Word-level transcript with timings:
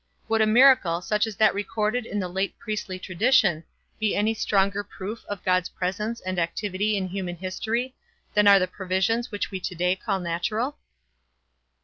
Would 0.29 0.41
a 0.41 0.47
miracle, 0.47 0.99
such 1.01 1.27
as 1.27 1.35
that 1.35 1.53
recorded 1.53 2.07
in 2.07 2.17
the 2.17 2.27
late 2.27 2.57
priestly 2.57 2.97
tradition, 2.97 3.63
be 3.99 4.15
any 4.15 4.33
stronger 4.33 4.83
proof 4.83 5.23
of 5.25 5.45
God's 5.45 5.69
presence 5.69 6.19
and 6.21 6.39
activity 6.39 6.97
in 6.97 7.07
human 7.07 7.35
history 7.35 7.93
than 8.33 8.47
are 8.47 8.57
the 8.57 8.65
provisions 8.67 9.29
which 9.29 9.51
we 9.51 9.59
to 9.59 9.75
day 9.75 9.95
call 9.95 10.19
natural? 10.19 10.79